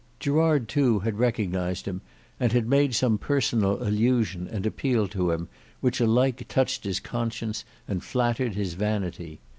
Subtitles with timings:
[0.19, 2.01] Gerard too had recognized him
[2.39, 5.47] and had made some personal allusion and appeal to him,
[5.79, 9.41] which alike touched his conscience and flattered his vanity.